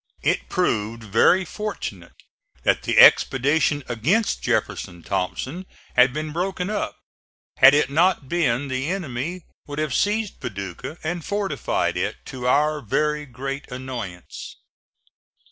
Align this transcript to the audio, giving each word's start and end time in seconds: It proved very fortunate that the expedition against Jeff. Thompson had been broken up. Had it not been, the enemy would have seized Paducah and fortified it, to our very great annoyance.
It 0.23 0.49
proved 0.49 1.03
very 1.03 1.45
fortunate 1.45 2.15
that 2.63 2.81
the 2.81 2.97
expedition 2.97 3.83
against 3.87 4.41
Jeff. 4.41 4.63
Thompson 5.05 5.67
had 5.95 6.11
been 6.11 6.31
broken 6.33 6.71
up. 6.71 6.97
Had 7.57 7.75
it 7.75 7.91
not 7.91 8.27
been, 8.27 8.67
the 8.67 8.87
enemy 8.89 9.43
would 9.67 9.77
have 9.77 9.93
seized 9.93 10.39
Paducah 10.39 10.97
and 11.03 11.23
fortified 11.23 11.95
it, 11.97 12.15
to 12.25 12.47
our 12.47 12.81
very 12.81 13.27
great 13.27 13.71
annoyance. 13.71 14.55